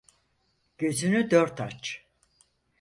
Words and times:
Gözünü 0.77 1.31
dört 1.31 1.61
aç. 1.61 2.05